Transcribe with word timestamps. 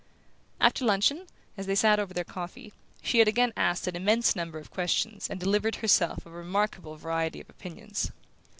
After 0.59 0.83
luncheon, 0.83 1.27
as 1.55 1.67
they 1.67 1.75
sat 1.75 1.99
over 1.99 2.11
their 2.11 2.23
coffee, 2.23 2.73
she 3.03 3.19
had 3.19 3.27
again 3.27 3.53
asked 3.55 3.85
an 3.85 3.95
immense 3.95 4.35
number 4.35 4.57
of 4.57 4.71
questions 4.71 5.29
and 5.29 5.39
delivered 5.39 5.75
herself 5.75 6.25
of 6.25 6.33
a 6.33 6.37
remarkable 6.37 6.95
variety 6.95 7.39
of 7.39 7.51
opinions. 7.51 8.09